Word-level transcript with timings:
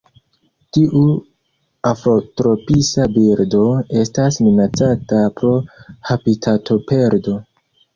Tiu 0.77 1.03
afrotropisa 1.91 3.07
birdo 3.19 3.63
estas 4.03 4.43
minacata 4.49 5.25
pro 5.39 5.57
habitatoperdo. 6.13 7.43